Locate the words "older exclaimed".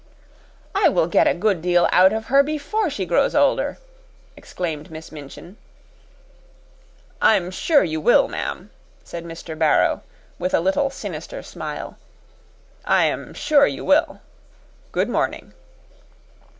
3.35-4.89